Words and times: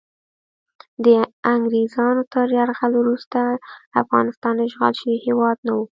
د 1.05 1.07
انګریزانو 1.53 2.23
تر 2.33 2.47
یرغل 2.57 2.93
وروسته 2.97 3.39
افغانستان 4.01 4.55
اشغال 4.67 4.93
شوی 5.01 5.17
هیواد 5.25 5.57
نه 5.67 5.73
و. 5.77 5.79